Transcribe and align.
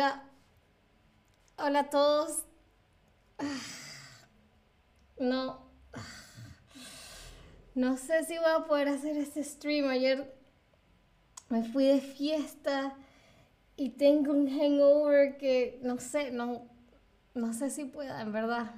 hola. 0.00 0.22
Hola 1.58 1.80
a 1.80 1.90
todos. 1.90 2.46
No. 5.18 5.70
No 7.74 7.98
sé 7.98 8.24
si 8.24 8.38
voy 8.38 8.50
a 8.50 8.64
poder 8.64 8.88
hacer 8.88 9.18
este 9.18 9.44
stream. 9.44 9.90
Ayer 9.90 10.34
me 11.50 11.62
fui 11.62 11.84
de 11.84 12.00
fiesta 12.00 12.96
y 13.76 13.90
tengo 13.90 14.32
un 14.32 14.48
hangover 14.48 15.36
que 15.36 15.78
no 15.82 15.98
sé, 15.98 16.30
no, 16.30 16.66
no 17.34 17.52
sé 17.52 17.68
si 17.68 17.84
pueda, 17.84 18.22
en 18.22 18.32
verdad. 18.32 18.74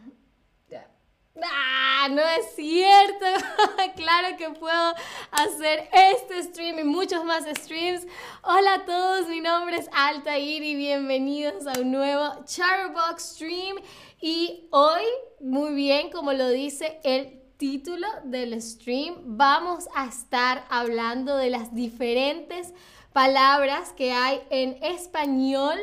¡Ah! 1.41 2.09
No 2.11 2.21
es 2.21 2.55
cierto. 2.57 3.27
claro 3.97 4.37
que 4.37 4.51
puedo 4.51 4.95
hacer 5.31 5.89
este 5.93 6.43
stream 6.43 6.81
y 6.81 6.85
muchos 6.85 7.25
más 7.25 7.45
streams. 7.45 8.07
Hola 8.43 8.75
a 8.75 8.85
todos, 8.85 9.29
mi 9.29 9.41
nombre 9.41 9.77
es 9.77 9.89
Altair 9.93 10.63
y 10.63 10.75
bienvenidos 10.75 11.67
a 11.67 11.81
un 11.81 11.93
nuevo 11.93 12.45
Charbox 12.45 13.23
stream. 13.35 13.77
Y 14.21 14.67
hoy, 14.71 15.03
muy 15.41 15.75
bien, 15.75 16.11
como 16.11 16.33
lo 16.33 16.49
dice 16.51 17.01
el 17.05 17.41
título 17.57 18.09
del 18.25 18.61
stream, 18.61 19.15
vamos 19.25 19.89
a 19.95 20.07
estar 20.07 20.65
hablando 20.69 21.37
de 21.37 21.51
las 21.51 21.75
diferentes 21.75 22.75
palabras 23.13 23.93
que 23.93 24.13
hay 24.13 24.43
en 24.51 24.83
español 24.83 25.79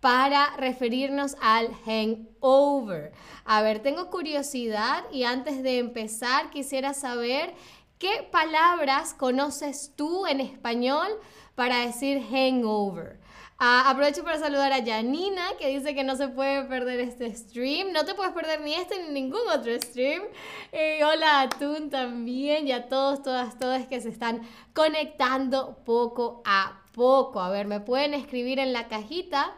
para 0.00 0.56
referirnos 0.56 1.36
al 1.40 1.74
hangover. 1.84 3.12
A 3.44 3.62
ver, 3.62 3.80
tengo 3.80 4.10
curiosidad 4.10 5.04
y 5.12 5.24
antes 5.24 5.62
de 5.62 5.78
empezar 5.78 6.50
quisiera 6.50 6.94
saber 6.94 7.54
qué 7.98 8.28
palabras 8.30 9.14
conoces 9.14 9.92
tú 9.96 10.26
en 10.26 10.40
español 10.40 11.08
para 11.54 11.84
decir 11.84 12.22
hangover. 12.30 13.18
Ah, 13.60 13.90
aprovecho 13.90 14.22
para 14.22 14.38
saludar 14.38 14.72
a 14.72 14.84
Janina, 14.84 15.42
que 15.58 15.66
dice 15.66 15.92
que 15.92 16.04
no 16.04 16.14
se 16.14 16.28
puede 16.28 16.62
perder 16.66 17.00
este 17.00 17.34
stream. 17.34 17.90
No 17.92 18.04
te 18.04 18.14
puedes 18.14 18.32
perder 18.32 18.60
ni 18.60 18.74
este 18.74 19.02
ni 19.02 19.22
ningún 19.22 19.40
otro 19.52 19.74
stream. 19.80 20.22
Eh, 20.70 21.02
hola 21.02 21.40
a 21.40 21.48
Tun 21.48 21.90
también 21.90 22.68
y 22.68 22.72
a 22.72 22.88
todos, 22.88 23.20
todas, 23.20 23.58
todas 23.58 23.88
que 23.88 24.00
se 24.00 24.10
están 24.10 24.42
conectando 24.74 25.78
poco 25.84 26.40
a 26.44 26.84
poco. 26.92 27.40
A 27.40 27.50
ver, 27.50 27.66
me 27.66 27.80
pueden 27.80 28.14
escribir 28.14 28.60
en 28.60 28.72
la 28.72 28.86
cajita 28.86 29.52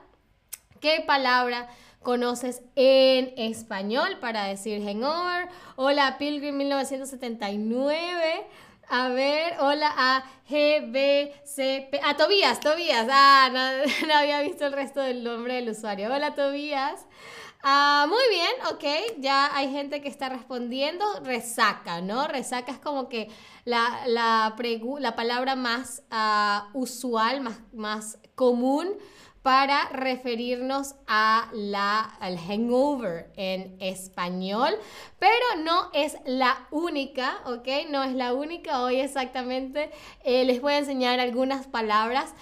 ¿Qué 0.80 1.04
palabra 1.06 1.68
conoces 2.02 2.62
en 2.74 3.34
español 3.36 4.16
para 4.18 4.44
decir 4.44 4.82
hangover? 4.82 5.50
Hola 5.76 6.16
Pilgrim 6.16 6.56
1979. 6.56 8.46
A 8.88 9.08
ver, 9.08 9.56
hola 9.60 9.92
a 9.94 10.24
GBCP. 10.48 12.00
A 12.02 12.16
Tobías, 12.16 12.60
Tobías. 12.60 13.06
Ah, 13.10 13.50
no, 14.08 14.14
había 14.14 14.40
visto 14.40 14.64
el 14.64 14.72
resto 14.72 15.00
del 15.00 15.22
nombre 15.22 15.56
del 15.56 15.68
usuario. 15.68 16.10
Hola 16.10 16.34
Tobías. 16.34 17.06
Ah, 17.62 18.06
muy 18.08 18.22
bien, 18.30 18.50
ok. 18.72 19.18
Ya 19.18 19.54
hay 19.54 19.70
gente 19.70 20.00
que 20.00 20.08
está 20.08 20.30
respondiendo. 20.30 21.04
Resaca, 21.22 22.00
¿no? 22.00 22.26
Resaca 22.26 22.72
es 22.72 22.78
como 22.78 23.10
que 23.10 23.28
la, 23.66 24.00
la, 24.06 24.56
la 24.98 25.14
palabra 25.14 25.56
más 25.56 26.04
uh, 26.10 26.78
usual, 26.78 27.42
más, 27.42 27.60
más 27.74 28.18
común 28.34 28.96
para 29.42 29.88
referirnos 29.88 30.96
a 31.06 31.48
la, 31.52 32.00
al 32.20 32.38
hangover 32.38 33.32
en 33.36 33.76
español, 33.80 34.74
pero 35.18 35.62
no 35.64 35.90
es 35.94 36.16
la 36.26 36.66
única, 36.70 37.38
¿ok? 37.46 37.66
No 37.88 38.02
es 38.02 38.14
la 38.14 38.34
única. 38.34 38.82
Hoy 38.82 39.00
exactamente 39.00 39.90
eh, 40.24 40.44
les 40.44 40.60
voy 40.60 40.74
a 40.74 40.78
enseñar 40.78 41.20
algunas 41.20 41.66
palabras. 41.66 42.34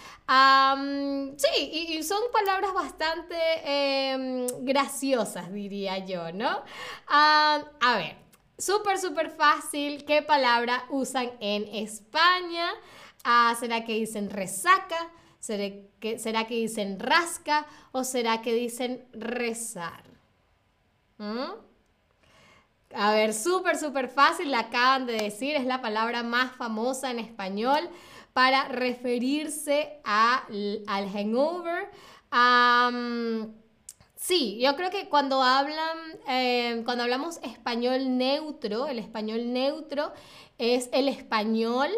sí, 1.36 1.70
y, 1.72 2.02
son 2.02 2.20
palabras 2.32 2.74
bastante 2.74 3.36
em, 3.64 4.46
graciosas, 4.60 5.52
diría 5.52 5.98
yo, 5.98 6.32
¿no? 6.32 6.62
a 7.08 7.96
ver, 7.96 8.16
súper, 8.58 8.98
súper 8.98 9.30
fácil. 9.30 10.04
¿Qué 10.04 10.22
palabra 10.22 10.84
usan 10.90 11.30
en 11.40 11.64
España? 11.74 12.68
Ah, 13.24 13.54
¿Será 13.58 13.84
que 13.84 13.92
dicen 13.94 14.30
resaca? 14.30 15.10
¿Será 15.38 15.74
que, 16.00 16.18
¿Será 16.18 16.46
que 16.46 16.54
dicen 16.54 16.98
rasca 16.98 17.66
o 17.92 18.04
será 18.04 18.42
que 18.42 18.52
dicen 18.54 19.06
rezar? 19.12 20.02
¿Mm? 21.18 21.68
A 22.94 23.12
ver, 23.12 23.34
súper, 23.34 23.76
súper 23.76 24.08
fácil, 24.08 24.50
la 24.50 24.60
acaban 24.60 25.06
de 25.06 25.14
decir, 25.14 25.54
es 25.56 25.66
la 25.66 25.82
palabra 25.82 26.22
más 26.22 26.52
famosa 26.56 27.10
en 27.10 27.18
español 27.18 27.88
para 28.32 28.68
referirse 28.68 30.00
a, 30.04 30.46
al 30.86 31.08
hangover. 31.10 31.90
sí, 34.16 34.58
yo 34.60 34.74
creo 34.74 34.90
que 34.90 35.08
cuando 35.08 35.42
hablan, 35.42 35.98
eh, 36.28 36.82
cuando 36.84 37.04
hablamos 37.04 37.38
español 37.42 38.16
neutro, 38.16 38.86
el 38.86 38.98
español 38.98 39.52
neutro 39.52 40.12
es 40.56 40.88
el 40.92 41.08
español 41.08 41.90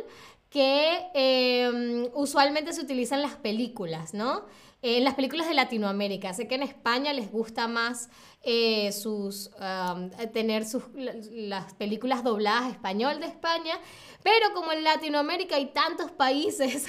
que 0.50 1.06
em, 1.14 2.08
usualmente 2.12 2.72
se 2.72 2.82
utilizan 2.82 3.20
en 3.20 3.22
las 3.22 3.36
películas, 3.36 4.14
¿no? 4.14 4.46
En 4.82 5.04
las 5.04 5.14
películas 5.14 5.48
de 5.48 5.54
Latinoamérica. 5.54 6.34
Sé 6.34 6.48
que 6.48 6.56
en 6.56 6.62
España 6.62 7.12
les 7.12 7.30
gusta 7.30 7.68
más 7.68 8.10
eh, 8.42 8.90
sus, 8.92 9.50
tener 10.32 10.64
sus, 10.64 10.84
las 10.94 11.74
películas 11.74 12.24
dobladas 12.24 12.70
español 12.70 13.20
de 13.20 13.26
España, 13.26 13.78
pero 14.22 14.52
como 14.54 14.72
en 14.72 14.84
Latinoamérica 14.84 15.56
hay 15.56 15.66
tantos 15.66 16.10
países, 16.10 16.86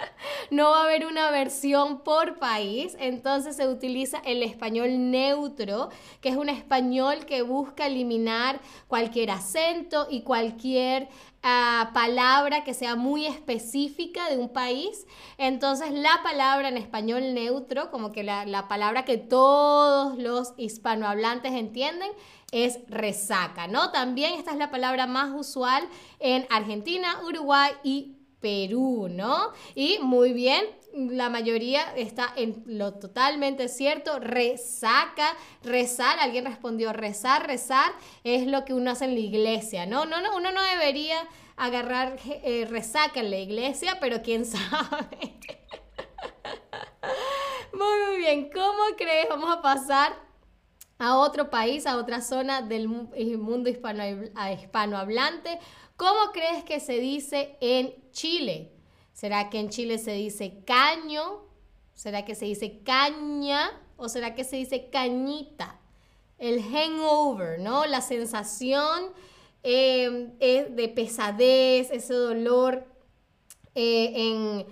no 0.50 0.70
va 0.70 0.80
a 0.80 0.84
haber 0.84 1.06
una 1.06 1.30
versión 1.30 2.00
por 2.00 2.38
país, 2.38 2.96
entonces 2.98 3.56
se 3.56 3.68
utiliza 3.68 4.22
el 4.24 4.42
español 4.42 5.10
neutro, 5.10 5.90
que 6.20 6.30
es 6.30 6.36
un 6.36 6.48
español 6.48 7.26
que 7.26 7.42
busca 7.42 7.86
eliminar 7.86 8.60
cualquier 8.88 9.30
acento 9.30 10.06
y 10.10 10.22
cualquier 10.22 11.08
palabra 11.92 12.64
que 12.64 12.74
sea 12.74 12.96
muy 12.96 13.26
específica 13.26 14.28
de 14.28 14.36
un 14.36 14.48
país. 14.48 15.06
Entonces 15.38 15.92
la 15.92 16.20
palabra 16.24 16.68
en 16.68 16.76
español 16.76 17.34
neutro, 17.34 17.90
como 17.90 18.10
que 18.10 18.24
la, 18.24 18.44
la 18.46 18.66
palabra 18.66 19.04
que 19.04 19.16
todos 19.16 20.18
los 20.18 20.54
hispanohablantes 20.86 21.52
entienden, 21.52 22.10
es 22.52 22.78
resaca, 22.88 23.66
¿no? 23.66 23.90
También 23.90 24.34
esta 24.34 24.52
es 24.52 24.56
la 24.56 24.70
palabra 24.70 25.08
más 25.08 25.34
usual 25.34 25.82
en 26.20 26.46
Argentina, 26.48 27.20
Uruguay 27.26 27.72
y 27.82 28.12
Perú, 28.40 29.08
¿no? 29.10 29.52
Y 29.74 29.98
muy 30.00 30.32
bien, 30.32 30.64
la 30.94 31.28
mayoría 31.28 31.82
está 31.96 32.32
en 32.36 32.62
lo 32.66 32.94
totalmente 32.94 33.68
cierto, 33.68 34.20
resaca, 34.20 35.36
rezar, 35.64 36.20
alguien 36.20 36.44
respondió 36.44 36.92
rezar, 36.92 37.48
rezar 37.48 37.90
es 38.22 38.46
lo 38.46 38.64
que 38.64 38.72
uno 38.72 38.92
hace 38.92 39.06
en 39.06 39.14
la 39.14 39.20
iglesia, 39.20 39.86
¿no? 39.86 40.04
No, 40.04 40.20
no 40.20 40.36
uno 40.36 40.52
no 40.52 40.62
debería 40.62 41.18
agarrar 41.56 42.16
eh, 42.24 42.64
resaca 42.70 43.18
en 43.18 43.30
la 43.30 43.38
iglesia, 43.38 43.98
pero 44.00 44.22
quién 44.22 44.44
sabe. 44.44 45.34
muy, 47.72 48.04
muy 48.08 48.18
bien, 48.18 48.50
¿cómo 48.54 48.82
crees? 48.96 49.28
Vamos 49.28 49.50
a 49.50 49.60
pasar 49.60 50.25
a 50.98 51.16
otro 51.16 51.50
país, 51.50 51.86
a 51.86 51.96
otra 51.96 52.20
zona 52.20 52.62
del 52.62 52.88
mundo 52.88 53.68
hispano, 53.68 54.02
hispanohablante. 54.52 55.58
¿Cómo 55.96 56.32
crees 56.32 56.64
que 56.64 56.80
se 56.80 56.98
dice 56.98 57.56
en 57.60 57.94
Chile? 58.12 58.72
¿Será 59.12 59.50
que 59.50 59.58
en 59.58 59.70
Chile 59.70 59.98
se 59.98 60.12
dice 60.12 60.62
caño? 60.66 61.44
¿Será 61.94 62.24
que 62.24 62.34
se 62.34 62.44
dice 62.44 62.80
caña? 62.82 63.70
¿O 63.96 64.08
será 64.08 64.34
que 64.34 64.44
se 64.44 64.56
dice 64.56 64.90
cañita? 64.90 65.80
El 66.38 66.62
hangover, 66.62 67.60
¿no? 67.60 67.86
La 67.86 68.02
sensación 68.02 69.12
eh, 69.62 70.68
de 70.70 70.88
pesadez, 70.88 71.90
ese 71.90 72.12
dolor 72.12 72.86
eh, 73.74 74.12
en 74.14 74.66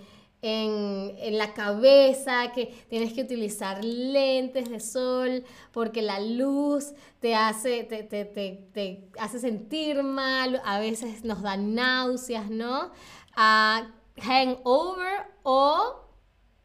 en, 0.45 1.39
la 1.39 1.55
cabeza, 1.55 2.53
que 2.53 2.67
tienes 2.89 3.15
que 3.15 3.23
utilizar 3.23 3.83
lentes 3.83 4.69
de 4.69 4.79
sol 4.79 5.45
porque 5.73 6.03
la 6.03 6.21
luz 6.21 6.93
te 7.21 7.35
hace, 7.35 7.85
te, 7.85 9.09
hace 9.19 9.39
sentir 9.39 10.03
mal, 10.03 10.61
a 10.65 10.79
veces 10.79 11.25
nos 11.25 11.41
da 11.41 11.57
náuseas, 11.57 12.51
¿no? 12.51 12.93
Uh, 13.37 13.87
hangover 14.21 15.27
o, 15.43 16.03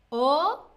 o 0.09 0.69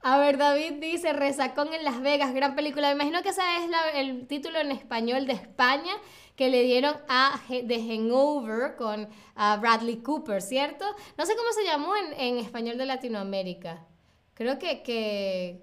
a 0.00 0.18
ver, 0.18 0.38
David 0.38 0.74
dice 0.80 1.12
Resacón 1.12 1.74
en 1.74 1.84
Las 1.84 2.00
Vegas, 2.00 2.32
gran 2.32 2.54
película. 2.54 2.88
Me 2.88 2.94
imagino 2.94 3.22
que 3.22 3.30
ese 3.30 3.42
es 3.42 3.70
el 3.94 4.26
título 4.28 4.60
en 4.60 4.70
español 4.70 5.26
de 5.26 5.32
España 5.32 5.92
que 6.36 6.48
le 6.50 6.62
dieron 6.62 6.96
a 7.08 7.40
The 7.48 7.82
Hangover 7.82 8.76
con 8.76 9.08
Bradley 9.34 10.02
Cooper, 10.02 10.42
¿cierto? 10.42 10.84
No 11.16 11.26
sé 11.26 11.34
cómo 11.34 11.52
se 11.52 11.64
llamó 11.64 11.94
en, 11.96 12.38
español 12.38 12.78
de 12.78 12.86
Latinoamérica. 12.86 13.86
Creo 14.34 14.58
que, 14.58 14.82
que... 14.82 15.62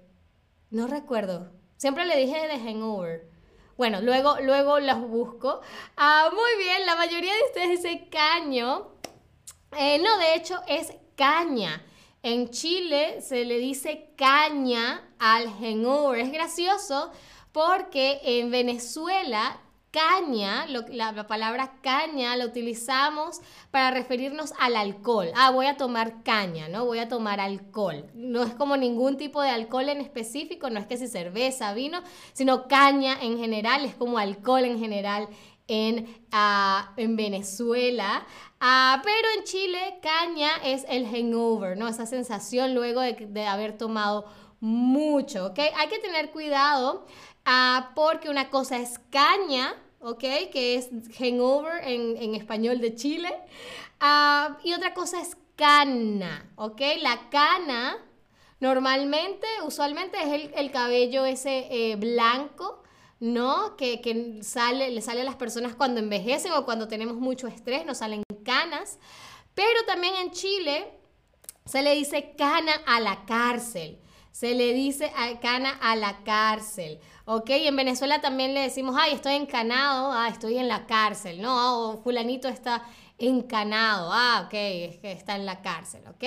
No 0.70 0.88
recuerdo. 0.88 1.52
Siempre 1.76 2.04
le 2.04 2.16
dije 2.16 2.48
The 2.50 2.58
Hangover. 2.58 3.34
Bueno, 3.76 4.00
luego, 4.00 4.36
luego 4.40 4.78
los 4.80 5.00
busco. 5.08 5.60
Ah, 5.96 6.30
muy 6.32 6.64
bien, 6.64 6.86
la 6.86 6.96
mayoría 6.96 7.34
de 7.34 7.42
ustedes 7.48 7.82
dice 7.82 8.08
caño. 8.08 8.92
Eh, 9.76 9.98
no, 9.98 10.16
de 10.18 10.34
hecho 10.34 10.60
es 10.68 10.92
caña. 11.16 11.82
En 12.22 12.50
Chile 12.50 13.20
se 13.20 13.44
le 13.44 13.58
dice 13.58 14.12
caña 14.16 15.10
al 15.18 15.48
hangover. 15.60 16.20
Es 16.20 16.32
gracioso 16.32 17.10
porque 17.52 18.20
en 18.22 18.50
Venezuela 18.50 19.60
caña, 19.94 20.66
la, 20.66 21.26
palabra 21.28 21.76
caña 21.80 22.36
la 22.36 22.46
utilizamos 22.46 23.40
para 23.70 23.92
referirnos 23.92 24.52
al 24.58 24.74
alcohol. 24.74 25.28
Ah, 25.36 25.52
voy 25.52 25.66
a 25.66 25.76
tomar 25.76 26.24
caña, 26.24 26.68
¿no? 26.68 26.84
Voy 26.84 26.98
a 26.98 27.08
tomar 27.08 27.38
alcohol. 27.38 28.10
No 28.12 28.42
es 28.42 28.54
como 28.54 28.76
ningún 28.76 29.16
tipo 29.16 29.40
de 29.40 29.50
alcohol 29.50 29.88
en 29.88 30.00
específico, 30.00 30.68
no 30.68 30.80
es 30.80 30.86
que 30.86 30.96
si 30.96 31.06
cerveza, 31.06 31.72
vino, 31.74 32.02
sino 32.32 32.66
caña 32.66 33.16
en 33.22 33.38
general, 33.38 33.84
es 33.84 33.94
como 33.94 34.18
alcohol 34.18 34.64
en 34.64 34.80
general 34.80 35.28
en, 35.68 36.24
ah, 36.32 36.92
en 36.96 37.14
Venezuela. 37.14 38.26
Ah, 38.58 39.00
pero 39.04 39.28
en 39.38 39.44
Chile, 39.44 40.00
caña 40.02 40.50
es 40.64 40.84
el 40.88 41.06
hangover, 41.06 41.78
¿no? 41.78 41.86
Esa 41.86 42.06
sensación 42.06 42.74
luego 42.74 43.00
de, 43.00 43.12
de 43.12 43.46
haber 43.46 43.78
tomado 43.78 44.24
mucho, 44.58 45.46
¿ok? 45.46 45.60
Hay 45.76 45.88
que 45.88 46.00
tener 46.00 46.32
cuidado 46.32 47.06
Ah, 47.46 47.92
porque 47.94 48.30
una 48.30 48.48
cosa 48.48 48.78
es 48.78 48.98
caña, 49.10 49.74
¿ok? 50.04 50.20
Que 50.52 50.76
es 50.76 50.90
hangover 51.18 51.82
en, 51.84 52.34
español 52.34 52.80
de 52.80 52.94
Chile. 52.94 53.34
Ah, 54.00 54.58
y 54.62 54.74
otra 54.74 54.94
cosa 54.94 55.20
es 55.20 55.36
cana, 55.56 56.50
¿ok? 56.56 56.80
La 57.00 57.30
cana 57.30 57.98
normalmente, 58.60 59.46
usualmente 59.66 60.18
es 60.18 60.28
el, 60.28 60.54
el 60.54 60.70
cabello 60.70 61.24
ese 61.24 61.68
eh, 61.70 61.96
blanco, 61.96 62.82
¿no? 63.18 63.76
Que, 63.76 64.00
que, 64.00 64.42
sale, 64.42 64.90
le 64.90 65.00
sale 65.00 65.22
a 65.22 65.24
las 65.24 65.36
personas 65.36 65.74
cuando 65.74 66.00
envejecen 66.00 66.52
o 66.52 66.64
cuando 66.64 66.86
tenemos 66.86 67.16
mucho 67.16 67.48
estrés, 67.48 67.86
nos 67.86 67.98
salen 67.98 68.22
canas. 68.44 68.98
Pero 69.54 69.84
también 69.86 70.14
en 70.16 70.32
Chile 70.32 70.92
se 71.64 71.82
le 71.82 71.94
dice 71.94 72.34
cana 72.36 72.72
a 72.86 73.00
la 73.00 73.24
cárcel. 73.24 73.98
Se 74.34 74.52
le 74.52 74.74
dice 74.74 75.12
cana 75.40 75.78
a 75.80 75.94
la 75.94 76.24
cárcel. 76.24 76.98
¿ok? 77.24 77.50
En 77.50 77.76
Venezuela 77.76 78.20
también 78.20 78.52
le 78.52 78.60
decimos, 78.60 78.96
ay, 78.98 79.12
estoy 79.12 79.34
encanado, 79.34 80.10
ah, 80.12 80.28
estoy 80.28 80.58
en 80.58 80.66
la 80.66 80.86
cárcel, 80.86 81.40
¿no? 81.40 81.90
O 81.90 82.02
fulanito 82.02 82.48
está 82.48 82.82
encanado, 83.16 84.10
ah, 84.12 84.42
ok, 84.46 84.54
es 84.54 84.96
que 84.98 85.12
está 85.12 85.36
en 85.36 85.46
la 85.46 85.62
cárcel, 85.62 86.02
¿ok? 86.08 86.24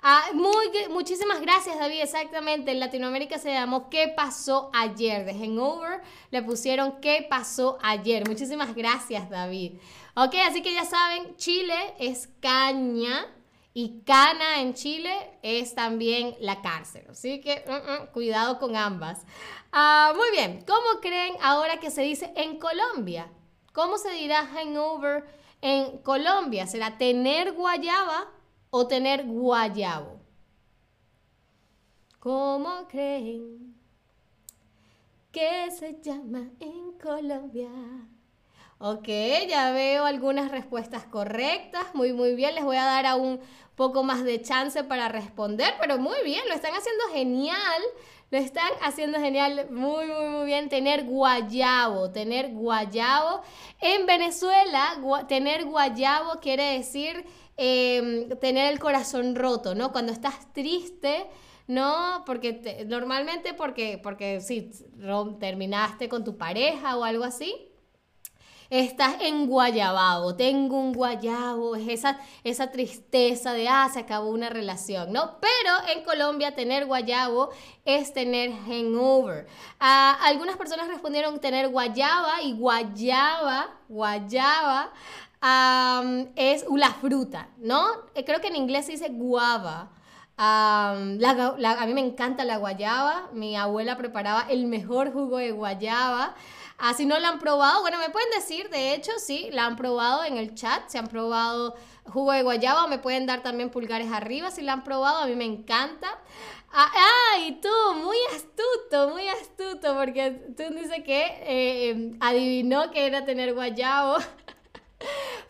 Ah, 0.00 0.26
muy, 0.32 0.66
muchísimas 0.90 1.40
gracias, 1.40 1.76
David, 1.76 2.02
exactamente, 2.02 2.70
en 2.70 2.78
Latinoamérica 2.78 3.38
se 3.38 3.52
llamó 3.52 3.90
¿Qué 3.90 4.12
pasó 4.16 4.70
ayer? 4.72 5.24
De 5.24 5.34
Hangover 5.34 6.00
le 6.30 6.42
pusieron 6.42 7.00
¿Qué 7.00 7.26
pasó 7.28 7.78
ayer? 7.82 8.28
Muchísimas 8.28 8.76
gracias, 8.76 9.28
David. 9.28 9.72
Ok, 10.14 10.36
así 10.46 10.62
que 10.62 10.72
ya 10.72 10.84
saben, 10.84 11.34
Chile 11.36 11.74
es 11.98 12.28
caña, 12.40 13.26
y 13.82 14.02
cana 14.04 14.60
en 14.60 14.74
Chile 14.74 15.10
es 15.40 15.74
también 15.74 16.36
la 16.40 16.60
cárcel. 16.60 17.06
Así 17.08 17.40
que 17.40 17.64
mm, 17.66 17.72
mm, 17.72 18.06
cuidado 18.12 18.58
con 18.58 18.76
ambas. 18.76 19.24
Ah, 19.72 20.12
muy 20.14 20.30
bien, 20.32 20.62
¿cómo 20.66 21.00
creen 21.00 21.34
ahora 21.40 21.80
que 21.80 21.90
se 21.90 22.02
dice 22.02 22.30
en 22.36 22.58
Colombia? 22.58 23.32
¿Cómo 23.72 23.96
se 23.96 24.10
dirá 24.10 24.46
hangover 24.48 25.24
en 25.62 25.96
Colombia? 25.98 26.66
¿Será 26.66 26.98
tener 26.98 27.52
guayaba 27.52 28.28
o 28.68 28.86
tener 28.86 29.24
guayabo? 29.24 30.20
¿Cómo 32.18 32.86
creen 32.86 33.74
que 35.32 35.70
se 35.70 35.98
llama 36.02 36.50
en 36.60 36.92
Colombia? 36.98 37.70
Ok, 38.82 39.08
ya 39.46 39.72
veo 39.72 40.06
algunas 40.06 40.50
respuestas 40.50 41.04
correctas. 41.04 41.94
Muy, 41.94 42.14
muy 42.14 42.34
bien. 42.34 42.54
Les 42.54 42.64
voy 42.64 42.78
a 42.78 42.86
dar 42.86 43.04
a 43.04 43.14
un 43.14 43.38
poco 43.80 44.02
más 44.02 44.22
de 44.24 44.42
chance 44.42 44.84
para 44.84 45.08
responder, 45.08 45.72
pero 45.80 45.96
muy 45.96 46.18
bien, 46.22 46.42
lo 46.48 46.54
están 46.54 46.74
haciendo 46.74 47.02
genial. 47.14 47.82
Lo 48.30 48.36
están 48.36 48.68
haciendo 48.82 49.18
genial, 49.18 49.68
muy, 49.70 50.06
muy, 50.06 50.28
muy 50.28 50.44
bien. 50.44 50.68
Tener 50.68 51.04
guayabo, 51.04 52.10
tener 52.10 52.50
guayabo. 52.52 53.40
En 53.80 54.04
Venezuela, 54.04 55.00
tener 55.26 55.64
guayabo 55.64 56.40
quiere 56.40 56.74
decir 56.74 57.24
em, 57.56 58.28
tener 58.38 58.70
el 58.70 58.78
corazón 58.78 59.34
roto, 59.34 59.74
¿no? 59.74 59.92
Cuando 59.92 60.12
estás 60.12 60.52
triste, 60.52 61.26
¿no? 61.66 62.22
Porque 62.26 62.84
normalmente 62.86 63.54
porque, 63.54 63.98
porque 64.00 64.42
sí, 64.42 64.70
terminaste 65.40 66.10
con 66.10 66.22
tu 66.22 66.36
pareja 66.36 66.98
o 66.98 67.04
algo 67.04 67.24
así 67.24 67.69
estás 68.70 69.16
en 69.20 69.46
guayababo, 69.46 70.36
tengo 70.36 70.78
un 70.78 70.92
guayabo, 70.92 71.76
es 71.76 71.88
esa, 71.88 72.18
esa 72.44 72.70
tristeza 72.70 73.52
de, 73.52 73.68
ah, 73.68 73.88
se 73.92 73.98
acabó 73.98 74.30
una 74.30 74.48
relación, 74.48 75.12
¿no? 75.12 75.38
Pero 75.40 75.92
en 75.92 76.04
Colombia 76.04 76.54
tener 76.54 76.86
guayabo 76.86 77.50
es 77.84 78.14
tener 78.14 78.52
hangover. 78.52 79.48
Ah, 79.80 80.16
algunas 80.22 80.56
personas 80.56 80.88
respondieron 80.88 81.40
tener 81.40 81.68
guayaba 81.68 82.42
y 82.42 82.52
guayaba, 82.52 83.68
guayaba 83.88 84.92
es 86.36 86.64
la 86.74 86.90
fruta, 87.00 87.48
¿no? 87.58 87.86
Eh, 88.14 88.24
creo 88.24 88.40
que 88.40 88.48
en 88.48 88.56
inglés 88.56 88.86
se 88.86 88.92
dice 88.92 89.08
guava. 89.08 89.90
a 90.36 90.94
mí 90.96 91.94
me 91.94 92.00
encanta 92.00 92.44
la 92.44 92.58
guayaba. 92.58 93.28
Mi 93.32 93.56
abuela 93.56 93.96
preparaba 93.96 94.46
el 94.50 94.66
mejor 94.66 95.12
jugo 95.12 95.38
de 95.38 95.52
guayaba. 95.52 96.34
Ah, 96.82 96.94
si 96.94 97.04
no 97.04 97.18
la 97.18 97.28
han 97.28 97.38
probado, 97.38 97.82
bueno, 97.82 97.98
me 97.98 98.08
pueden 98.08 98.30
decir, 98.30 98.70
de 98.70 98.94
hecho, 98.94 99.12
sí, 99.18 99.50
la 99.52 99.66
han 99.66 99.76
probado 99.76 100.24
en 100.24 100.38
el 100.38 100.54
chat, 100.54 100.88
se 100.88 100.98
han 100.98 101.08
probado 101.08 101.76
jugo 102.06 102.32
de 102.32 102.42
guayaba, 102.42 102.86
me 102.86 102.98
pueden 102.98 103.26
dar 103.26 103.42
también 103.42 103.70
pulgares 103.70 104.10
arriba 104.10 104.50
si 104.50 104.62
la 104.62 104.72
han 104.72 104.84
probado, 104.84 105.18
a 105.18 105.26
mí 105.26 105.36
me 105.36 105.44
encanta. 105.44 106.08
Ah, 106.72 106.90
ah 106.94 107.38
y 107.46 107.60
tú, 107.60 107.68
muy 108.02 108.16
astuto, 108.34 109.10
muy 109.10 109.28
astuto, 109.28 109.94
porque 109.94 110.30
tú 110.56 110.74
dices 110.74 111.02
que 111.04 111.26
eh, 111.42 112.12
adivinó 112.20 112.90
que 112.90 113.06
era 113.06 113.24
tener 113.24 113.54
guayabo. 113.54 114.16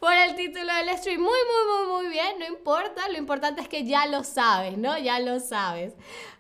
por 0.01 0.15
el 0.15 0.35
título 0.35 0.75
del 0.75 0.97
stream. 0.99 1.21
Muy, 1.21 1.29
muy, 1.29 1.77
muy, 1.77 2.03
muy 2.03 2.13
bien, 2.13 2.39
no 2.39 2.47
importa, 2.47 3.09
lo 3.09 3.19
importante 3.19 3.61
es 3.61 3.69
que 3.69 3.85
ya 3.85 4.07
lo 4.07 4.25
sabes, 4.25 4.79
¿no? 4.79 4.99
Ya 4.99 5.21
lo 5.21 5.39
sabes. 5.39 5.93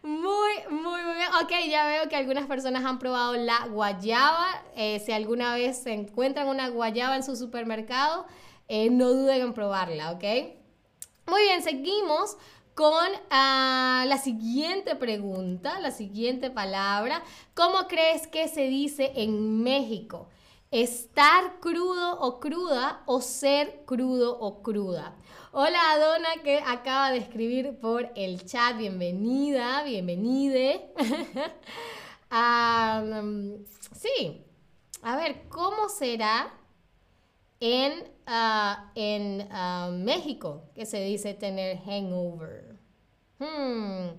Muy, 0.02 0.52
muy, 0.70 1.02
muy 1.02 1.14
bien. 1.14 1.28
Ok, 1.42 1.52
ya 1.68 1.86
veo 1.86 2.08
que 2.08 2.16
algunas 2.16 2.46
personas 2.46 2.84
han 2.84 2.98
probado 2.98 3.34
la 3.34 3.66
guayaba. 3.66 4.64
Eh, 4.74 5.00
si 5.04 5.12
alguna 5.12 5.54
vez 5.54 5.76
se 5.82 5.92
encuentran 5.92 6.48
una 6.48 6.68
guayaba 6.68 7.16
en 7.16 7.22
su 7.22 7.36
supermercado, 7.36 8.26
eh, 8.66 8.88
no 8.88 9.10
duden 9.10 9.42
en 9.42 9.52
probarla, 9.52 10.12
¿ok? 10.12 10.24
Muy 11.26 11.42
bien, 11.42 11.62
seguimos 11.62 12.38
con 12.74 13.06
ah, 13.30 14.04
la 14.08 14.16
siguiente 14.16 14.96
pregunta, 14.96 15.78
la 15.80 15.90
siguiente 15.90 16.50
palabra. 16.50 17.22
¿Cómo 17.54 17.86
crees 17.88 18.26
que 18.26 18.48
se 18.48 18.68
dice 18.68 19.12
en 19.16 19.62
México? 19.62 20.28
Estar 20.70 21.58
crudo 21.58 22.20
o 22.20 22.38
cruda 22.38 23.02
o 23.06 23.20
ser 23.20 23.82
crudo 23.86 24.38
o 24.38 24.62
cruda. 24.62 25.16
Hola 25.52 25.98
Donna 25.98 26.42
que 26.44 26.58
acaba 26.58 27.10
de 27.10 27.18
escribir 27.18 27.76
por 27.80 28.08
el 28.14 28.46
chat, 28.46 28.76
bienvenida, 28.76 29.82
bienvenide. 29.82 30.92
sí, 33.96 34.44
a 35.02 35.16
ver, 35.16 35.48
¿cómo 35.48 35.88
será 35.88 36.54
en, 37.58 38.04
ah, 38.26 38.92
en 38.94 39.48
ah, 39.50 39.90
México 39.92 40.70
que 40.76 40.86
se 40.86 41.02
dice 41.02 41.34
tener 41.34 41.78
hangover? 41.78 42.76
Hmm. 43.40 44.10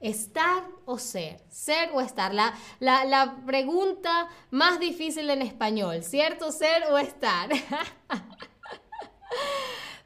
Estar 0.00 0.64
o 0.86 0.98
ser, 0.98 1.40
ser 1.50 1.90
o 1.92 2.00
estar. 2.00 2.32
La, 2.32 2.54
la, 2.80 3.36
pregunta 3.44 4.28
más 4.50 4.80
difícil 4.80 5.28
en 5.28 5.42
español, 5.42 6.02
¿cierto? 6.02 6.50
Ser 6.52 6.84
o 6.90 6.98
estar. 6.98 7.50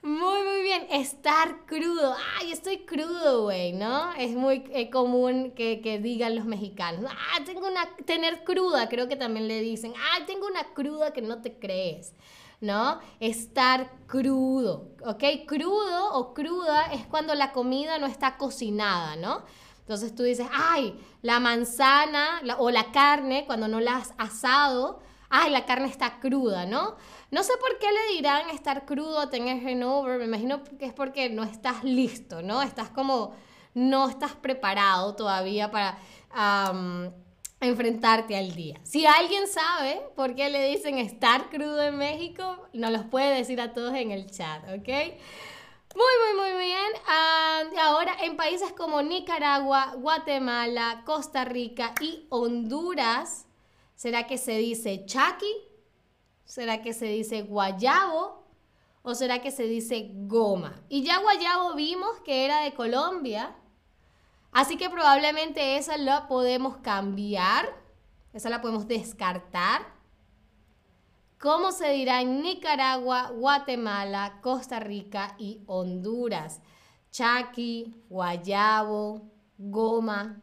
Muy, 0.03 0.43
muy 0.43 0.61
bien. 0.63 0.87
Estar 0.91 1.65
crudo. 1.65 2.15
Ay, 2.39 2.53
estoy 2.53 2.81
crudo, 2.85 3.45
güey, 3.45 3.73
¿no? 3.73 4.13
Es 4.13 4.33
muy 4.37 4.63
eh, 4.75 4.91
común 4.91 5.53
que, 5.57 5.81
que, 5.81 5.99
digan 5.99 6.37
los 6.37 6.45
mexicanos. 6.45 7.11
Ah, 7.11 7.43
tengo 7.43 7.67
una... 7.67 7.89
Tener 8.05 8.45
cruda, 8.45 8.91
creo 8.91 9.09
que 9.09 9.17
también 9.17 9.49
le 9.49 9.63
dicen. 9.63 9.95
Ah, 9.97 10.27
tengo 10.27 10.47
una 10.47 10.75
cruda 10.75 11.15
que 11.15 11.23
no 11.23 11.41
te 11.41 11.59
crees. 11.59 12.13
¿no? 12.61 12.99
Estar 13.21 13.91
crudo, 14.07 14.89
¿ok? 15.05 15.23
Crudo 15.47 16.15
o 16.15 16.35
cruda 16.35 16.93
es 16.93 17.07
cuando 17.07 17.35
la 17.35 17.53
comida 17.53 17.99
no 17.99 18.07
está 18.07 18.37
cocinada, 18.37 19.17
¿no? 19.17 19.43
Entonces 19.85 20.15
tú 20.15 20.23
dices, 20.23 20.47
ay, 20.51 20.99
la 21.21 21.41
manzana 21.41 22.41
o 22.59 22.71
la 22.71 22.91
carne, 22.91 23.45
cuando 23.45 23.69
no 23.69 23.81
la 23.81 23.99
has 23.99 24.15
asado, 24.17 25.01
ay, 25.29 25.51
la 25.51 25.67
carne 25.67 25.89
está 25.89 26.21
cruda, 26.21 26.65
¿no? 26.65 26.97
No 27.31 27.43
sé 27.43 27.53
por 27.61 27.79
qué 27.79 27.89
le 27.93 28.15
dirán 28.15 28.49
estar 28.49 28.87
crudo, 28.87 29.29
tener 29.29 29.61
hangover, 29.63 30.19
me 30.19 30.25
imagino 30.25 30.65
que 30.65 30.87
es 30.87 30.95
porque 30.95 31.29
no 31.29 31.45
estás 31.45 31.85
listo, 31.85 32.41
¿no? 32.41 32.63
Estás 32.63 32.89
como, 32.89 33.35
no 33.75 34.09
estás 34.09 34.33
preparado 34.33 35.15
todavía 35.17 35.71
para 35.71 35.99
enfrentarte 37.61 38.37
al 38.37 38.55
día. 38.55 38.81
Si 38.85 39.05
alguien 39.05 39.47
sabe 39.49 40.01
por 40.17 40.35
qué 40.35 40.49
le 40.49 40.67
dicen 40.69 40.97
estar 40.97 41.51
crudo 41.51 41.83
en 41.83 41.99
México, 41.99 42.69
nos 42.73 42.91
los 42.91 43.05
puede 43.05 43.35
decir 43.35 43.61
a 43.61 43.75
todos 43.75 43.95
en 43.95 44.13
el 44.13 44.31
chat, 44.31 44.63
¿ok? 44.71 44.89
Muy, 45.95 46.35
muy, 46.35 46.43
muy 46.43 46.59
bien. 46.65 46.93
Ah, 47.07 47.63
ahora, 47.83 48.17
en 48.21 48.37
países 48.37 48.73
como 48.73 49.01
Nicaragua, 49.01 49.95
Guatemala, 49.97 51.03
Costa 51.07 51.45
Rica 51.45 51.95
y 52.01 52.27
Honduras, 52.31 53.47
¿será 53.95 54.27
que 54.27 54.37
se 54.37 54.59
dice 54.59 55.05
chaki? 55.07 55.55
¿Será 56.45 56.83
que 56.83 56.93
se 56.93 57.07
dice 57.07 57.43
guayabo? 57.43 58.45
¿O 59.03 59.15
será 59.15 59.41
que 59.41 59.53
se 59.53 59.65
dice 59.65 60.11
goma? 60.13 60.83
Y 60.89 61.05
ya 61.05 61.19
guayabo 61.19 61.75
vimos 61.75 62.19
que 62.25 62.45
era 62.45 62.63
de 62.63 62.75
Colombia. 62.75 63.55
Así 64.51 64.77
que 64.77 64.91
probablemente 64.91 65.77
esa 65.77 65.97
la 65.97 66.27
podemos 66.27 66.79
cambiar. 66.79 67.73
Esa 68.33 68.51
la 68.51 68.61
podemos 68.61 68.89
descartar. 68.89 69.94
¿Cómo 71.45 71.73
se 71.73 71.91
dirá 71.91 72.23
en 72.23 72.41
Nicaragua, 72.41 73.29
Guatemala, 73.29 74.39
Costa 74.41 74.81
Rica 74.81 75.37
y 75.39 75.61
Honduras? 75.67 76.63
Chaki, 77.11 78.03
guayabo, 78.09 79.21
goma. 79.59 80.41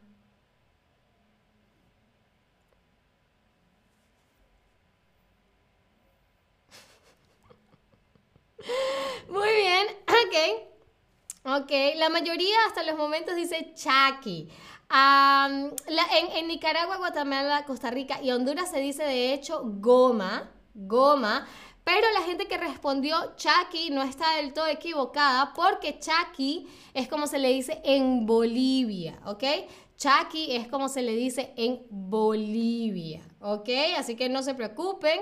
Muy 9.28 9.48
bien, 9.56 9.88
ok. 10.06 10.36
Ok, 11.62 11.72
la 11.96 12.10
mayoría 12.10 12.54
hasta 12.68 12.84
los 12.84 12.96
momentos 12.96 13.34
dice 13.34 13.74
chaki. 13.74 14.48
en, 16.36 16.46
Nicaragua, 16.46 16.98
Guatemala, 16.98 17.64
Costa 17.66 17.90
Rica 17.90 18.22
y 18.22 18.30
Honduras 18.30 18.70
se 18.70 18.78
dice 18.78 19.02
de 19.02 19.34
hecho 19.34 19.62
goma, 19.64 20.48
goma, 20.74 21.46
pero 21.84 22.06
la 22.12 22.22
gente 22.22 22.46
que 22.46 22.56
respondió 22.56 23.16
chaki 23.36 23.90
no 23.90 24.02
está 24.02 24.36
del 24.36 24.52
todo 24.52 24.66
equivocada 24.68 25.52
porque 25.54 25.98
chaki 25.98 26.66
es 26.94 27.08
como 27.08 27.26
se 27.26 27.38
le 27.38 27.48
dice 27.48 27.80
en 27.84 28.24
Bolivia, 28.24 29.18
¿ok? 29.26 29.44
Chaki 29.96 30.56
es 30.56 30.68
como 30.68 30.88
se 30.88 31.02
le 31.02 31.14
dice 31.14 31.52
en 31.56 31.82
Bolivia, 31.90 33.22
¿ok? 33.40 33.68
Así 33.96 34.16
que 34.16 34.28
no 34.28 34.42
se 34.42 34.54
preocupen. 34.54 35.20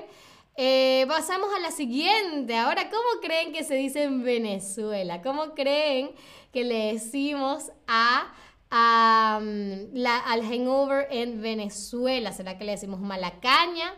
Eh, 0.56 1.04
pasamos 1.08 1.48
a 1.54 1.60
la 1.60 1.70
siguiente. 1.70 2.56
Ahora, 2.56 2.90
¿cómo 2.90 3.20
creen 3.22 3.52
que 3.52 3.64
se 3.64 3.74
dice 3.74 4.02
en 4.02 4.22
Venezuela? 4.22 5.22
¿Cómo 5.22 5.54
creen 5.54 6.12
que 6.52 6.64
le 6.64 6.92
decimos 6.92 7.72
a, 7.86 8.32
al 8.70 10.42
hangover 10.42 11.08
en 11.10 11.40
Venezuela? 11.40 12.32
¿Será 12.32 12.58
que 12.58 12.64
le 12.64 12.72
decimos 12.72 13.00
malacaña? 13.00 13.94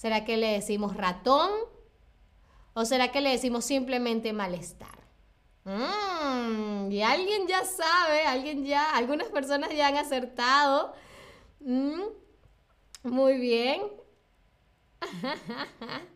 ¿Será 0.00 0.24
que 0.24 0.38
le 0.38 0.52
decimos 0.52 0.96
ratón? 0.96 1.50
¿O 2.72 2.86
será 2.86 3.12
que 3.12 3.20
le 3.20 3.32
decimos 3.32 3.66
simplemente 3.66 4.32
malestar? 4.32 4.98
Mm, 5.64 6.90
y 6.90 7.02
alguien 7.02 7.46
ya 7.46 7.66
sabe, 7.66 8.22
alguien 8.22 8.64
ya, 8.64 8.96
algunas 8.96 9.28
personas 9.28 9.68
ya 9.74 9.88
han 9.88 9.98
acertado. 9.98 10.94
Mm, 11.60 12.00
muy 13.02 13.36
bien. 13.36 13.82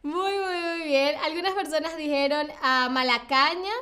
Muy, 0.00 0.32
muy, 0.32 0.62
muy 0.62 0.84
bien. 0.86 1.16
Algunas 1.24 1.52
personas 1.52 1.96
dijeron 1.98 2.46
uh, 2.48 2.88
malacaña. 2.88 3.74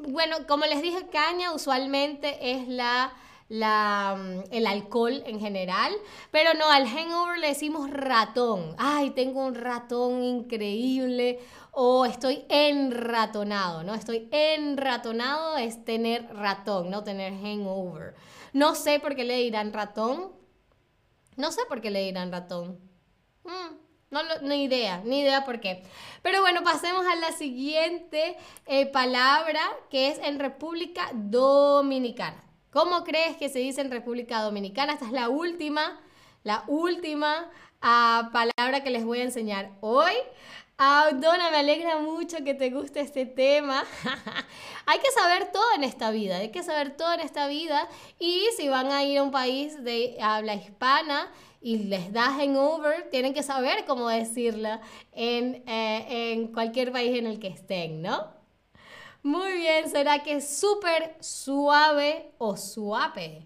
bueno, 0.00 0.46
como 0.46 0.66
les 0.66 0.82
dije, 0.82 1.06
caña 1.08 1.52
usualmente 1.52 2.50
es 2.50 2.68
la, 2.68 3.14
la, 3.48 4.42
el 4.50 4.66
alcohol 4.66 5.22
en 5.26 5.40
general, 5.40 5.92
pero 6.30 6.54
no, 6.54 6.70
al 6.70 6.86
hangover 6.86 7.38
le 7.38 7.48
decimos 7.48 7.90
ratón. 7.90 8.74
Ay, 8.78 9.10
tengo 9.10 9.44
un 9.44 9.54
ratón 9.54 10.22
increíble 10.22 11.40
o 11.72 12.06
estoy 12.06 12.44
enratonado, 12.48 13.82
¿no? 13.82 13.94
Estoy 13.94 14.28
enratonado 14.32 15.58
es 15.58 15.84
tener 15.84 16.26
ratón, 16.34 16.90
no 16.90 17.04
tener 17.04 17.34
hangover. 17.34 18.14
No 18.52 18.74
sé 18.74 18.98
por 18.98 19.14
qué 19.14 19.24
le 19.24 19.36
dirán 19.36 19.72
ratón. 19.72 20.32
No 21.36 21.52
sé 21.52 21.60
por 21.68 21.82
qué 21.82 21.90
le 21.90 22.02
dirán 22.02 22.32
ratón. 22.32 22.80
Mm, 23.44 23.76
no, 24.10 24.20
ni 24.40 24.64
idea, 24.64 25.02
ni 25.04 25.20
idea 25.20 25.44
por 25.44 25.60
qué. 25.60 25.82
Pero 26.22 26.40
bueno, 26.40 26.62
pasemos 26.64 27.04
a 27.04 27.16
la 27.16 27.32
siguiente 27.32 28.36
eh, 28.64 28.86
palabra 28.86 29.60
que 29.90 30.08
es 30.08 30.18
en 30.18 30.38
República 30.38 31.10
Dominicana. 31.12 32.45
¿Cómo 32.76 33.04
crees 33.04 33.38
que 33.38 33.48
se 33.48 33.60
dice 33.60 33.80
en 33.80 33.90
República 33.90 34.42
Dominicana? 34.42 34.92
Esta 34.92 35.06
es 35.06 35.12
la 35.12 35.30
última, 35.30 35.98
la 36.44 36.62
última 36.66 37.50
ah, 37.80 38.28
palabra 38.34 38.84
que 38.84 38.90
les 38.90 39.02
voy 39.02 39.20
a 39.20 39.22
enseñar 39.22 39.70
hoy. 39.80 40.12
Ah, 40.76 41.08
Donna, 41.14 41.50
me 41.50 41.56
alegra 41.56 41.96
mucho 41.96 42.44
que 42.44 42.52
te 42.52 42.68
guste 42.68 43.00
este 43.00 43.24
tema. 43.24 43.82
hay 44.84 44.98
que 44.98 45.10
saber 45.10 45.50
todo 45.52 45.64
en 45.74 45.84
esta 45.84 46.10
vida, 46.10 46.36
hay 46.36 46.50
que 46.50 46.62
saber 46.62 46.98
todo 46.98 47.14
en 47.14 47.20
esta 47.20 47.48
vida. 47.48 47.88
Y 48.18 48.44
si 48.58 48.68
van 48.68 48.92
a 48.92 49.02
ir 49.04 49.20
a 49.20 49.22
un 49.22 49.30
país 49.30 49.82
de 49.82 50.18
habla 50.20 50.54
hispana 50.54 51.32
y 51.62 51.78
les 51.78 52.12
da 52.12 52.26
hangover, 52.26 53.08
tienen 53.08 53.32
que 53.32 53.42
saber 53.42 53.86
cómo 53.86 54.10
decirla 54.10 54.82
en, 55.12 55.64
eh, 55.66 56.32
en 56.34 56.52
cualquier 56.52 56.92
país 56.92 57.18
en 57.18 57.26
el 57.26 57.40
que 57.40 57.48
estén, 57.48 58.02
¿no? 58.02 58.35
Muy 59.26 59.54
bien, 59.54 59.90
¿será 59.90 60.22
que 60.22 60.36
es 60.36 60.56
súper 60.56 61.16
suave 61.18 62.32
o 62.38 62.56
suave? 62.56 63.44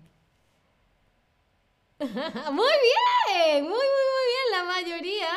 muy 1.98 2.04
bien, 2.04 3.62
muy, 3.62 3.70
muy, 3.70 3.70
muy 3.70 4.26
bien, 4.28 4.46
la 4.52 4.64
mayoría 4.64 5.28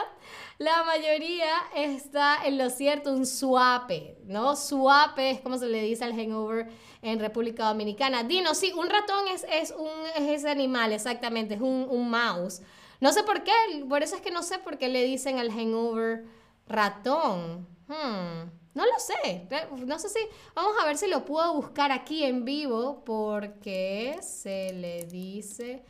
la 0.57 0.83
mayoría 0.83 1.47
está 1.75 2.45
en 2.45 2.57
lo 2.57 2.69
cierto, 2.69 3.13
un 3.13 3.25
suape, 3.25 4.17
¿no? 4.25 4.57
Suape 4.57 5.31
es 5.31 5.39
como 5.39 5.57
se 5.57 5.69
le 5.69 5.81
dice 5.81 6.03
al 6.03 6.13
hangover 6.13 6.67
en 7.01 7.19
República 7.19 7.69
Dominicana. 7.69 8.23
Dino, 8.23 8.53
sí, 8.53 8.73
un 8.75 8.89
ratón 8.89 9.29
es, 9.29 9.45
es, 9.49 9.71
un, 9.71 10.27
ese 10.27 10.49
animal, 10.49 10.91
exactamente, 10.91 11.55
es 11.55 11.61
un, 11.61 12.09
mouse. 12.09 12.61
No 12.99 13.13
sé 13.13 13.23
por 13.23 13.43
qué, 13.43 13.53
por 13.87 14.03
eso 14.03 14.17
es 14.17 14.21
que 14.21 14.31
no 14.31 14.43
sé 14.43 14.59
por 14.59 14.77
qué 14.77 14.89
le 14.89 15.03
dicen 15.03 15.39
al 15.39 15.51
hangover 15.51 16.25
ratón. 16.67 17.65
Hmm, 17.87 18.49
no 18.73 18.85
lo 18.85 18.99
sé, 18.99 19.47
no 19.85 19.99
sé 19.99 20.09
si, 20.09 20.19
vamos 20.55 20.73
a 20.81 20.85
ver 20.85 20.97
si 20.97 21.07
lo 21.07 21.25
puedo 21.25 21.53
buscar 21.53 21.91
aquí 21.91 22.23
en 22.23 22.43
vivo 22.43 23.03
porque 23.05 24.17
se 24.21 24.73
le 24.73 25.05
dice 25.05 25.83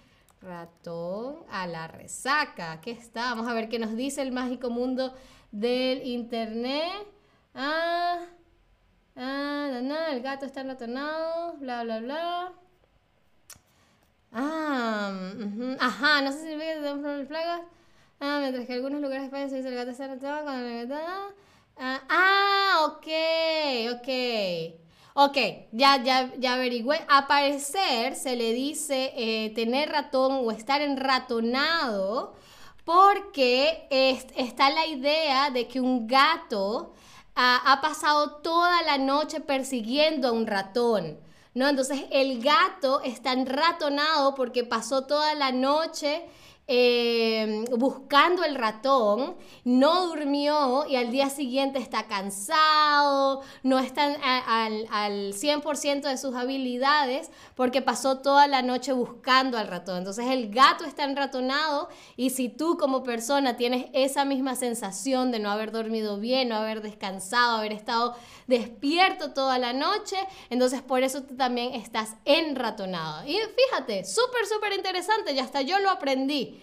ratón 0.44 1.38
a 1.50 1.66
la 1.68 1.88
resaca. 1.88 2.74
Aquí 2.74 2.92
está. 2.92 3.30
Vamos 3.30 3.48
a 3.48 3.54
ver 3.54 3.70
qué 3.70 3.80
nos 3.80 3.96
dice 3.96 4.22
el 4.22 4.32
mágico 4.32 4.70
mundo 4.70 5.13
del 5.52 6.06
internet. 6.06 7.08
Ah, 7.56 8.20
ah, 9.16 10.10
el 10.12 10.22
gato 10.22 10.46
está 10.46 10.63
ratonado, 10.63 11.54
bla, 11.58 11.84
bla, 11.84 12.00
bla. 12.00 12.54
Ah, 14.32 15.13
ajá, 15.80 16.22
no 16.22 16.32
sé 16.32 16.40
si 16.40 16.58
tenemos 16.58 17.02
las 17.02 17.28
plagas. 17.28 17.62
Ah, 18.20 18.40
mientras 18.42 18.66
que 18.66 18.74
en 18.74 18.78
algunos 18.78 19.02
lugares 19.02 19.22
de 19.24 19.25
España 19.28 19.50
se 19.50 19.58
dice 19.58 19.70
el 19.70 19.75
gato 19.75 19.92
está 19.92 20.08
ratonado 20.08 20.44
cuando 20.44 20.68
el. 20.68 20.92
Ah, 21.75 22.02
ah, 22.10 22.73
ok, 25.13 25.38
ya, 25.72 26.03
ya, 26.03 26.32
ya 26.38 26.53
averigüé. 26.53 27.05
A 27.08 27.27
parecer 27.27 28.15
se 28.15 28.36
le 28.36 28.53
dice 28.53 29.13
eh, 29.15 29.51
tener 29.55 29.89
ratón 29.89 30.41
o 30.46 30.51
estar 30.51 30.82
enratonado 30.82 32.34
porque 32.86 33.88
está 34.36 34.70
la 34.70 34.86
idea 34.88 35.50
de 35.50 35.67
que 35.67 35.79
un 35.79 36.08
gato 36.08 36.93
ah, 37.36 37.62
ha 37.65 37.82
pasado 37.82 38.41
toda 38.41 38.82
la 38.84 38.98
noche 38.98 39.39
persiguiendo 39.39 40.27
a 40.27 40.32
un 40.32 40.48
ratón. 40.48 41.20
¿No? 41.55 41.67
Entonces 41.70 42.05
el 42.10 42.41
gato 42.41 43.01
está 43.01 43.32
enratonado 43.32 44.34
porque 44.34 44.63
pasó 44.63 45.05
toda 45.05 45.36
la 45.36 45.51
noche 45.51 46.25
Em, 46.65 47.65
buscando 47.77 48.46
el 48.46 48.55
ratón, 48.55 49.36
no 49.65 50.08
durmió 50.08 50.86
y 50.88 50.96
al 50.96 51.12
día 51.12 51.29
siguiente 51.29 51.77
está 51.77 52.08
cansado, 52.08 53.41
no 53.63 53.79
está 53.79 54.05
al, 54.05 54.88
al 54.89 55.34
100% 55.34 56.03
de 56.03 56.17
sus 56.17 56.34
habilidades 56.36 57.32
porque 57.55 57.82
pasó 57.82 58.20
toda 58.20 58.48
la 58.48 58.62
noche 58.62 58.93
buscando 58.93 59.58
al 59.58 59.67
ratón. 59.67 59.98
Entonces 59.98 60.27
el 60.27 60.51
gato 60.53 60.86
está 60.86 61.03
enratonado 61.03 61.89
y 62.15 62.29
si 62.29 62.48
tú 62.48 62.77
como 62.77 63.03
persona 63.03 63.58
tienes 63.58 63.88
esa 63.91 64.24
misma 64.24 64.55
sensación 64.55 65.32
de 65.32 65.39
no 65.39 65.51
haber 65.51 65.74
dormido 65.74 66.17
bien, 66.17 66.48
no 66.48 66.55
haber 66.55 66.82
descansado, 66.82 67.58
haber 67.58 67.74
estado 67.74 68.15
despierto 68.48 69.34
toda 69.34 69.58
la 69.58 69.74
noche, 69.74 70.15
entonces 70.50 70.82
por 70.82 71.03
eso 71.03 71.24
tú 71.24 71.36
también 71.36 71.74
estás 71.74 72.15
enratonado. 72.24 73.27
Y 73.27 73.38
fíjate, 73.38 74.05
súper, 74.05 74.46
súper 74.46 74.74
interesante, 74.74 75.36
ya 75.36 75.43
hasta 75.43 75.62
yo 75.62 75.79
lo 75.79 75.89
aprendí. 75.89 76.62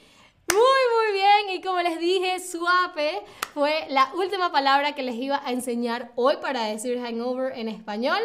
Muy, 0.52 0.61
muy 0.61 1.12
bien. 1.12 1.57
Y 1.57 1.62
como 1.62 1.80
les 1.80 1.99
dije, 1.99 2.40
suape 2.40 3.23
fue 3.54 3.87
la 3.88 4.11
última 4.14 4.52
palabra 4.52 4.95
que 4.95 5.02
les 5.02 5.16
iba 5.16 5.40
a 5.45 5.52
enseñar 5.52 6.12
hoy 6.16 6.37
para 6.40 6.64
decir 6.64 7.00
hangover 7.00 7.59
en 7.59 7.69
español. 7.69 8.19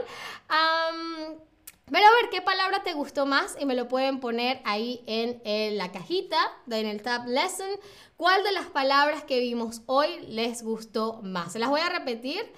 Pero 0.48 2.08
a 2.08 2.12
ver 2.22 2.30
qué 2.32 2.42
palabra 2.42 2.82
te 2.84 2.94
gustó 2.94 3.26
más 3.26 3.56
y 3.60 3.66
me 3.66 3.76
lo 3.76 3.88
pueden 3.88 4.20
poner 4.20 4.60
ahí 4.66 5.04
en, 5.06 5.78
la 5.78 5.92
cajita, 5.92 6.38
en 6.70 6.88
el 6.88 7.02
tab 7.02 7.28
lesson. 7.28 7.70
¿Cuál 8.18 8.44
de 8.44 8.52
las 8.54 8.66
palabras 8.66 9.24
que 9.24 9.40
vimos 9.40 9.82
hoy 9.86 10.08
les 10.28 10.64
gustó 10.64 11.20
más? 11.22 11.54
Se 11.54 11.60
las 11.60 11.70
voy 11.70 11.82
a 11.82 11.90
repetir. 11.90 12.52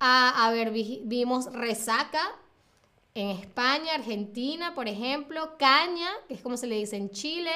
a 0.00 0.50
ver, 0.52 0.72
vimos 0.72 1.52
resaca 1.52 2.20
en 3.14 3.28
España, 3.28 3.94
Argentina, 3.94 4.74
por 4.74 4.88
ejemplo, 4.88 5.56
caña, 5.58 6.08
que 6.28 6.34
es 6.34 6.40
como 6.40 6.56
se 6.56 6.66
le 6.66 6.76
dice 6.76 6.96
en 6.96 7.10
Chile. 7.10 7.52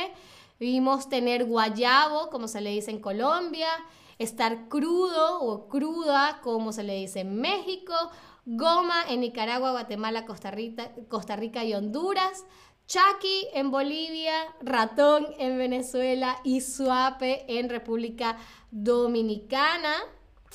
Vimos 0.59 1.09
tener 1.09 1.45
guayabo, 1.45 2.31
como 2.31 2.49
se 2.49 2.61
le 2.61 2.71
dice 2.71 2.91
en 2.91 3.01
Colombia. 3.01 3.69
Estar 4.19 4.69
crudo 4.69 5.41
o 5.41 5.69
cruda, 5.69 6.41
como 6.43 6.73
se 6.73 6.83
le 6.83 6.95
dice 6.95 7.21
en 7.21 7.41
México 7.41 7.95
Goma 8.49 9.03
en 9.09 9.21
Nicaragua, 9.23 9.73
Guatemala, 9.73 10.25
Costa 10.25 10.53
Rica, 10.53 10.93
Costa 11.09 11.35
Rica 11.35 11.65
y 11.65 11.75
Honduras. 11.75 12.45
Chaki 12.87 13.49
en 13.53 13.73
Bolivia, 13.73 14.35
ratón 14.61 15.27
en 15.39 15.59
Venezuela 15.59 16.39
y 16.45 16.61
suape 16.61 17.59
en 17.59 17.69
República 17.69 18.39
Dominicana. 18.71 19.97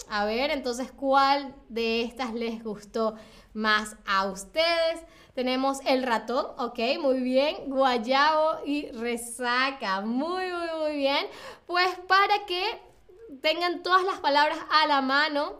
A 0.08 0.24
ver, 0.24 0.52
entonces, 0.52 0.94
¿cuál 0.94 1.54
de 1.68 2.04
estas 2.04 2.34
les 2.34 2.64
gustó 2.64 3.16
más 3.52 3.98
a 4.06 4.26
ustedes? 4.28 5.02
Tenemos 5.34 5.80
el 5.86 6.04
ratón, 6.04 6.48
ok, 6.58 6.80
muy 7.00 7.22
bien. 7.22 7.70
Guayabo 7.70 8.66
y 8.66 8.92
resaca, 8.92 10.02
muy, 10.02 10.52
muy, 10.52 10.80
muy 10.80 10.96
bien. 10.98 11.26
Pues 11.66 11.88
para 12.08 12.46
que 12.46 12.64
tengan 13.42 13.82
todas 13.82 14.04
las 14.04 14.20
palabras 14.20 14.58
a 14.70 14.88
la 14.88 15.02
mano, 15.02 15.54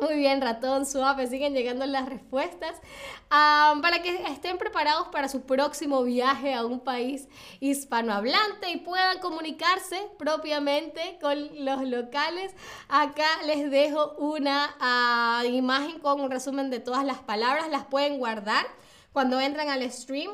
muy 0.00 0.16
bien, 0.16 0.40
ratón, 0.40 0.86
suave, 0.86 1.26
siguen 1.26 1.52
llegando 1.54 1.86
las 1.86 2.08
respuestas. 2.08 2.80
para 3.28 4.02
que 4.02 4.24
estén 4.24 4.58
preparados 4.58 5.08
para 5.08 5.28
su 5.28 5.42
próximo 5.42 6.02
viaje 6.02 6.54
a 6.54 6.64
un 6.64 6.80
país 6.80 7.28
hispanohablante 7.60 8.70
y 8.70 8.78
puedan 8.78 9.20
comunicarse 9.20 10.08
propiamente 10.18 11.18
con 11.20 11.64
los 11.64 11.82
locales. 11.82 12.52
Acá 12.88 13.26
les 13.46 13.70
dejo 13.70 14.14
una 14.18 14.74
ah, 14.80 15.44
imagen 15.46 15.98
con 16.00 16.20
un 16.20 16.30
resumen 16.30 16.70
de 16.70 16.80
todas 16.80 17.04
las 17.04 17.18
palabras. 17.18 17.68
Las 17.68 17.84
pueden 17.84 18.18
guardar 18.18 18.66
cuando 19.12 19.40
entran 19.40 19.68
al 19.68 19.88
stream. 19.90 20.32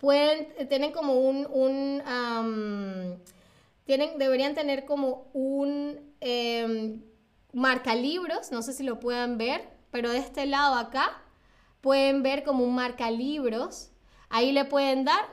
Pueden, 0.00 0.68
tienen 0.68 0.92
como 0.92 1.14
un, 1.14 1.46
un 1.50 3.22
tienen, 3.84 4.18
deberían 4.18 4.54
tener 4.54 4.84
como 4.84 5.28
un... 5.32 6.14
Em, 6.20 7.02
marca 7.56 7.94
libros, 7.94 8.52
no 8.52 8.60
sé 8.60 8.74
si 8.74 8.82
lo 8.82 9.00
pueden 9.00 9.38
ver, 9.38 9.66
pero 9.90 10.10
de 10.10 10.18
este 10.18 10.44
lado 10.44 10.74
acá 10.74 11.22
pueden 11.80 12.22
ver 12.22 12.44
como 12.44 12.62
un 12.62 12.74
marca 12.74 13.10
libros. 13.10 13.90
Ahí 14.28 14.52
le 14.52 14.66
pueden 14.66 15.06
dar 15.06 15.24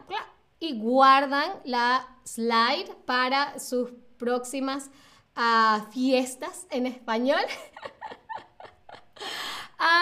y 0.57 0.79
guardan 0.79 1.51
la 1.65 2.07
slide 2.23 2.95
para 3.05 3.59
sus 3.59 3.91
próximas 4.17 4.89
ah, 5.35 5.87
fiestas 5.91 6.65
en 6.69 6.85
español. 6.87 7.41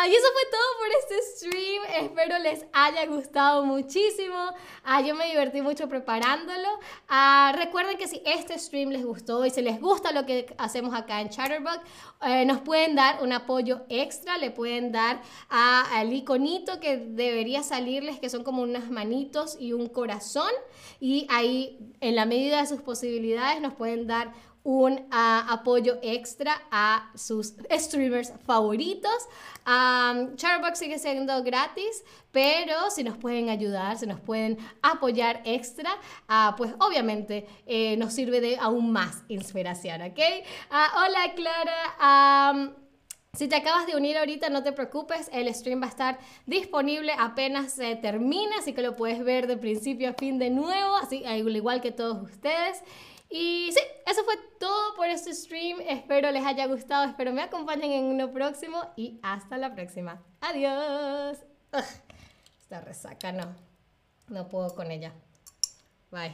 Y 0.07 0.13
eso 0.13 0.27
fue 0.33 0.43
todo 0.51 0.61
por 0.77 0.89
este 0.99 1.15
stream. 1.35 2.05
Espero 2.05 2.37
les 2.39 2.65
haya 2.71 3.05
gustado 3.07 3.65
muchísimo. 3.65 4.53
Ah, 4.83 5.01
yo 5.01 5.15
me 5.15 5.25
divertí 5.27 5.61
mucho 5.61 5.89
preparándolo. 5.89 6.67
Ah, 7.09 7.51
recuerden 7.57 7.97
que 7.97 8.07
si 8.07 8.21
este 8.23 8.59
stream 8.59 8.89
les 8.89 9.03
gustó 9.03 9.43
y 9.43 9.49
si 9.49 9.63
les 9.63 9.81
gusta 9.81 10.11
lo 10.11 10.27
que 10.27 10.53
hacemos 10.59 10.93
acá 10.93 11.21
en 11.21 11.29
Chatterbug, 11.29 11.79
eh, 12.21 12.45
nos 12.45 12.61
pueden 12.61 12.95
dar 12.95 13.23
un 13.23 13.33
apoyo 13.33 13.81
extra. 13.89 14.37
Le 14.37 14.51
pueden 14.51 14.91
dar 14.91 15.21
al 15.49 16.13
iconito 16.13 16.79
que 16.79 16.97
debería 16.97 17.63
salirles, 17.63 18.19
que 18.19 18.29
son 18.29 18.43
como 18.43 18.61
unas 18.61 18.91
manitos 18.91 19.57
y 19.59 19.73
un 19.73 19.87
corazón. 19.87 20.51
Y 20.99 21.25
ahí, 21.29 21.79
en 22.01 22.15
la 22.15 22.25
medida 22.25 22.61
de 22.61 22.67
sus 22.67 22.81
posibilidades, 22.81 23.59
nos 23.61 23.73
pueden 23.73 24.05
dar 24.05 24.31
un 24.63 25.07
apoyo 25.11 25.97
extra 26.01 26.61
a 26.71 27.11
sus 27.15 27.55
streamers 27.71 28.31
favoritos. 28.45 29.27
Um, 29.65 30.35
sigue 30.75 30.99
siendo 30.99 31.43
gratis, 31.43 32.03
pero 32.31 32.89
si 32.89 33.03
nos 33.03 33.17
pueden 33.17 33.49
ayudar, 33.49 33.97
si 33.97 34.05
nos 34.05 34.19
pueden 34.19 34.57
apoyar 34.81 35.41
extra, 35.45 35.91
ah, 36.27 36.55
pues 36.57 36.73
obviamente 36.79 37.47
eh, 37.65 37.97
nos 37.97 38.13
sirve 38.13 38.41
de 38.41 38.57
aún 38.57 38.91
más 38.91 39.23
inspiración, 39.27 40.01
¿ok? 40.01 40.19
Ah, 40.69 41.05
hola 41.05 41.33
Clara. 41.35 42.75
si 43.33 43.47
te 43.47 43.55
acabas 43.55 43.87
de 43.87 43.95
unir 43.95 44.17
ahorita, 44.17 44.49
no 44.49 44.63
te 44.63 44.71
preocupes, 44.71 45.29
el 45.33 45.53
stream 45.53 45.81
va 45.81 45.85
a 45.85 45.89
estar 45.89 46.19
disponible 46.45 47.13
apenas 47.17 47.73
se 47.73 47.95
termine, 47.95 48.55
así 48.57 48.73
que 48.73 48.81
lo 48.81 48.95
puedes 48.95 49.23
ver 49.23 49.47
de 49.47 49.57
principio 49.57 50.09
a 50.09 50.13
fin 50.13 50.37
de 50.37 50.49
nuevo, 50.49 50.95
así 50.97 51.23
al 51.25 51.55
igual 51.55 51.81
que 51.81 51.91
todos 51.91 52.21
ustedes. 52.23 52.83
Y 53.31 53.71
sí, 53.71 53.79
eso 54.05 54.23
fue 54.25 54.35
todo 54.59 54.95
por 54.95 55.07
este 55.07 55.33
stream. 55.33 55.79
Espero 55.81 56.31
les 56.31 56.45
haya 56.45 56.67
gustado, 56.67 57.05
espero 57.05 57.31
me 57.31 57.41
acompañen 57.41 57.91
en 57.91 58.05
uno 58.05 58.31
próximo 58.31 58.91
y 58.97 59.19
hasta 59.23 59.57
la 59.57 59.73
próxima. 59.73 60.21
Adiós. 60.41 61.37
esta 62.61 62.81
resaca 62.81 63.31
no, 63.31 63.55
no 64.27 64.49
puedo 64.49 64.75
con 64.75 64.91
ella. 64.91 65.13
Bye. 66.11 66.33